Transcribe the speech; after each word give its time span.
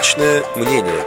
Личное 0.00 0.42
мнение. 0.56 1.04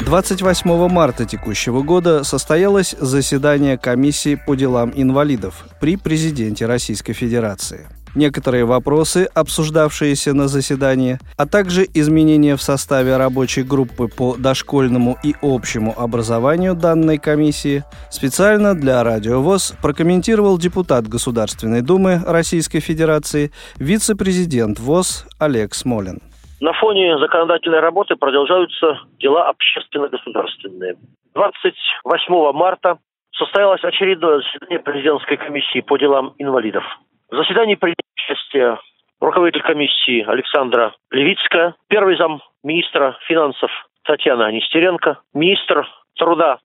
28 0.00 0.88
марта 0.88 1.26
текущего 1.26 1.82
года 1.82 2.24
состоялось 2.24 2.96
заседание 2.98 3.76
комиссии 3.76 4.36
по 4.36 4.54
делам 4.54 4.92
инвалидов 4.94 5.66
при 5.78 5.96
президенте 5.96 6.64
Российской 6.64 7.12
Федерации. 7.12 7.86
Некоторые 8.14 8.66
вопросы, 8.66 9.26
обсуждавшиеся 9.34 10.34
на 10.34 10.46
заседании, 10.46 11.18
а 11.38 11.46
также 11.46 11.84
изменения 11.94 12.56
в 12.56 12.62
составе 12.62 13.16
рабочей 13.16 13.62
группы 13.62 14.08
по 14.08 14.36
дошкольному 14.36 15.16
и 15.24 15.34
общему 15.40 15.94
образованию 15.96 16.74
данной 16.74 17.16
комиссии, 17.16 17.84
специально 18.10 18.74
для 18.74 19.02
Радио 19.02 19.40
ВОЗ 19.40 19.74
прокомментировал 19.80 20.58
депутат 20.58 21.08
Государственной 21.08 21.80
Думы 21.80 22.20
Российской 22.26 22.80
Федерации, 22.80 23.50
вице-президент 23.76 24.78
ВОЗ 24.78 25.26
Олег 25.40 25.72
Смолин. 25.72 26.20
На 26.60 26.74
фоне 26.74 27.18
законодательной 27.18 27.80
работы 27.80 28.14
продолжаются 28.16 29.00
дела 29.18 29.48
общественно-государственные. 29.48 30.96
28 31.34 32.52
марта 32.52 32.98
состоялось 33.34 33.82
очередное 33.82 34.42
заседание 34.42 34.78
президентской 34.78 35.38
комиссии 35.38 35.80
по 35.80 35.96
делам 35.96 36.34
инвалидов. 36.38 36.84
В 37.32 37.34
заседании 37.34 37.76
приняли 37.76 37.96
участие 38.14 38.78
руководитель 39.18 39.62
комиссии 39.62 40.22
Александра 40.22 40.94
Левицкая, 41.10 41.74
первый 41.88 42.14
зам 42.18 42.42
министра 42.62 43.16
финансов 43.26 43.70
Татьяна 44.04 44.52
Нестеренко, 44.52 45.18
министр 45.32 45.88
труда 46.16 46.58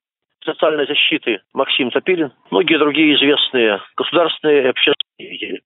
социальной 0.44 0.86
защиты 0.86 1.40
Максим 1.54 1.90
Топилин, 1.90 2.32
многие 2.50 2.76
другие 2.76 3.14
известные 3.14 3.80
государственные 3.96 4.64
и 4.64 4.66
общественные 4.66 5.16
деятели 5.18 5.62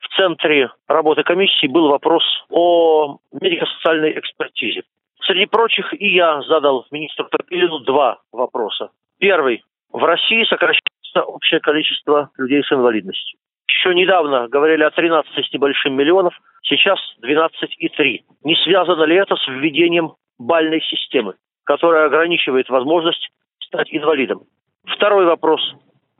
в 0.00 0.16
центре 0.16 0.70
работы 0.88 1.22
комиссии 1.22 1.68
был 1.68 1.88
вопрос 1.88 2.24
о 2.50 3.18
медико-социальной 3.30 4.18
экспертизе. 4.18 4.82
Среди 5.20 5.46
прочих 5.46 5.94
и 5.94 6.14
я 6.14 6.42
задал 6.42 6.84
министру 6.90 7.28
Топилину 7.28 7.78
два 7.78 8.18
вопроса. 8.32 8.90
Первый. 9.18 9.62
В 9.92 10.02
России 10.02 10.42
сокращается 10.44 11.22
общее 11.22 11.60
количество 11.60 12.30
людей 12.38 12.64
с 12.64 12.72
инвалидностью. 12.72 13.38
Еще 13.86 13.94
недавно 13.94 14.48
говорили 14.48 14.82
о 14.82 14.90
13 14.90 15.32
с 15.32 15.52
небольшим 15.52 15.94
миллионов, 15.94 16.34
сейчас 16.62 16.98
12,3. 17.22 18.20
Не 18.42 18.56
связано 18.64 19.04
ли 19.04 19.14
это 19.14 19.36
с 19.36 19.46
введением 19.46 20.14
бальной 20.40 20.80
системы, 20.80 21.34
которая 21.62 22.06
ограничивает 22.06 22.68
возможность 22.68 23.28
стать 23.60 23.86
инвалидом? 23.92 24.42
Второй 24.86 25.26
вопрос. 25.26 25.60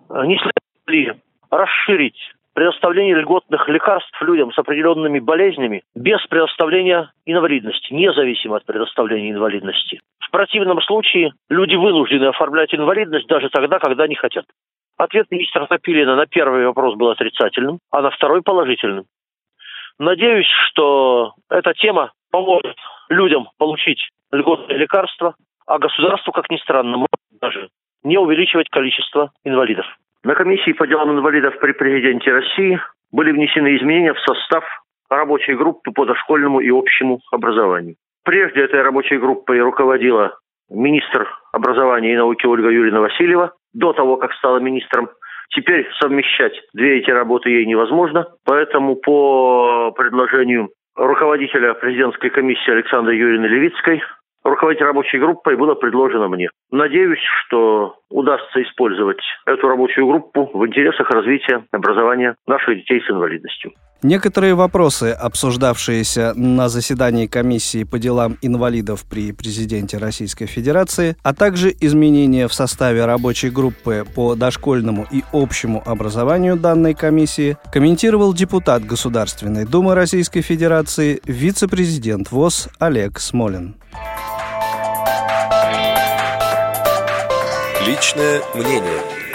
Не 0.08 0.36
следует 0.36 0.86
ли 0.86 1.12
расширить 1.50 2.18
предоставление 2.54 3.16
льготных 3.16 3.68
лекарств 3.68 4.16
людям 4.22 4.52
с 4.52 4.58
определенными 4.60 5.18
болезнями 5.18 5.82
без 5.96 6.24
предоставления 6.28 7.10
инвалидности, 7.24 7.92
независимо 7.92 8.58
от 8.58 8.64
предоставления 8.64 9.32
инвалидности. 9.32 10.00
В 10.20 10.30
противном 10.30 10.80
случае 10.82 11.32
люди 11.48 11.74
вынуждены 11.74 12.26
оформлять 12.26 12.72
инвалидность 12.72 13.26
даже 13.26 13.48
тогда, 13.48 13.80
когда 13.80 14.06
не 14.06 14.14
хотят. 14.14 14.44
Ответ 14.96 15.26
министра 15.30 15.66
Топилина 15.66 16.16
на 16.16 16.26
первый 16.26 16.66
вопрос 16.66 16.96
был 16.96 17.10
отрицательным, 17.10 17.80
а 17.90 18.00
на 18.00 18.10
второй 18.10 18.42
положительным. 18.42 19.04
Надеюсь, 19.98 20.48
что 20.68 21.34
эта 21.50 21.74
тема 21.74 22.12
поможет 22.30 22.76
людям 23.08 23.48
получить 23.58 24.10
льготные 24.32 24.78
лекарства, 24.78 25.34
а 25.66 25.78
государству, 25.78 26.32
как 26.32 26.50
ни 26.50 26.56
странно, 26.56 26.96
может 26.96 27.10
даже 27.40 27.68
не 28.04 28.18
увеличивать 28.18 28.68
количество 28.70 29.32
инвалидов. 29.44 29.86
На 30.22 30.34
комиссии 30.34 30.72
по 30.72 30.86
делам 30.86 31.12
инвалидов 31.12 31.58
при 31.60 31.72
президенте 31.72 32.32
России 32.32 32.80
были 33.12 33.32
внесены 33.32 33.76
изменения 33.76 34.14
в 34.14 34.20
состав 34.20 34.64
рабочей 35.08 35.54
группы 35.54 35.92
по 35.92 36.04
дошкольному 36.04 36.60
и 36.60 36.70
общему 36.70 37.20
образованию. 37.30 37.96
Прежде 38.24 38.62
этой 38.62 38.82
рабочей 38.82 39.18
группой 39.18 39.60
руководила 39.60 40.38
министр 40.68 41.28
образования 41.52 42.12
и 42.12 42.16
науки 42.16 42.44
Ольга 42.46 42.70
Юрьевна 42.70 43.00
Васильева, 43.00 43.52
до 43.76 43.92
того, 43.92 44.16
как 44.16 44.32
стала 44.34 44.58
министром. 44.58 45.08
Теперь 45.50 45.86
совмещать 46.00 46.54
две 46.74 46.98
эти 46.98 47.10
работы 47.10 47.50
ей 47.50 47.66
невозможно, 47.66 48.26
поэтому 48.44 48.96
по 48.96 49.92
предложению 49.92 50.70
руководителя 50.96 51.74
президентской 51.74 52.30
комиссии 52.30 52.70
Александры 52.70 53.14
Юрьевны 53.14 53.46
Левицкой 53.46 54.02
руководить 54.46 54.80
рабочей 54.80 55.18
группой 55.18 55.56
было 55.56 55.74
предложено 55.74 56.28
мне. 56.28 56.48
Надеюсь, 56.70 57.18
что 57.46 57.96
удастся 58.10 58.62
использовать 58.62 59.20
эту 59.46 59.68
рабочую 59.68 60.06
группу 60.06 60.50
в 60.52 60.66
интересах 60.66 61.10
развития 61.10 61.64
образования 61.72 62.36
наших 62.46 62.76
детей 62.76 63.02
с 63.06 63.10
инвалидностью. 63.10 63.72
Некоторые 64.02 64.54
вопросы, 64.54 65.16
обсуждавшиеся 65.18 66.34
на 66.36 66.68
заседании 66.68 67.26
комиссии 67.26 67.82
по 67.82 67.98
делам 67.98 68.36
инвалидов 68.42 69.04
при 69.08 69.32
президенте 69.32 69.96
Российской 69.96 70.46
Федерации, 70.46 71.16
а 71.22 71.34
также 71.34 71.74
изменения 71.80 72.46
в 72.46 72.52
составе 72.52 73.04
рабочей 73.06 73.50
группы 73.50 74.04
по 74.14 74.34
дошкольному 74.34 75.06
и 75.10 75.22
общему 75.32 75.82
образованию 75.84 76.56
данной 76.56 76.94
комиссии, 76.94 77.56
комментировал 77.72 78.34
депутат 78.34 78.84
Государственной 78.84 79.64
Думы 79.64 79.94
Российской 79.94 80.42
Федерации, 80.42 81.20
вице-президент 81.24 82.30
ВОЗ 82.30 82.68
Олег 82.78 83.18
Смолин. 83.18 83.76
Личное 87.86 88.42
мнение. 88.52 89.25